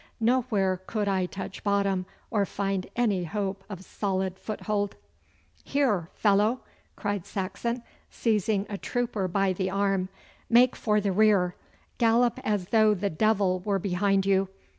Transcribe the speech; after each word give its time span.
Nowhere 0.19 0.81
could 0.87 1.07
I 1.07 1.27
touch 1.27 1.63
bottom 1.63 2.07
or 2.31 2.43
find 2.43 2.87
any 2.95 3.23
hope 3.25 3.63
of 3.69 3.85
solid 3.85 4.39
foothold. 4.39 4.95
'Here, 5.63 6.09
fellow!' 6.15 6.61
cried 6.95 7.23
Saxon, 7.27 7.83
seizing 8.09 8.65
a 8.67 8.79
trooper 8.79 9.27
by 9.27 9.53
the 9.53 9.69
arm. 9.69 10.09
'Make 10.49 10.75
for 10.75 10.99
the 10.99 11.11
rear! 11.11 11.53
Gallop 11.99 12.39
as 12.43 12.69
though 12.69 12.95
the 12.95 13.11
devil 13.11 13.59
were 13.59 13.77
behind 13.77 14.25
you! 14.25 14.49